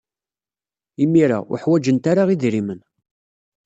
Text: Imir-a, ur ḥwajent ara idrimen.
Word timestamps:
Imir-a, 1.03 1.39
ur 1.51 1.57
ḥwajent 1.63 2.05
ara 2.11 2.31
idrimen. 2.33 2.79